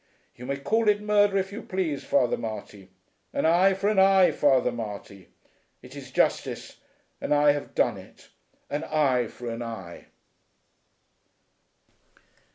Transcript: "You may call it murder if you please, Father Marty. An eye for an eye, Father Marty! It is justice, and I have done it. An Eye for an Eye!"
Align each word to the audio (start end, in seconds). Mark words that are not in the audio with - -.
"You 0.35 0.47
may 0.47 0.57
call 0.57 0.89
it 0.89 0.99
murder 0.99 1.37
if 1.37 1.51
you 1.51 1.61
please, 1.61 2.03
Father 2.03 2.35
Marty. 2.35 2.89
An 3.33 3.45
eye 3.45 3.75
for 3.75 3.87
an 3.87 3.99
eye, 3.99 4.31
Father 4.31 4.71
Marty! 4.71 5.27
It 5.83 5.95
is 5.95 6.09
justice, 6.09 6.77
and 7.21 7.31
I 7.31 7.51
have 7.51 7.75
done 7.75 7.97
it. 7.99 8.29
An 8.67 8.83
Eye 8.85 9.27
for 9.27 9.47
an 9.47 9.61
Eye!" 9.61 10.07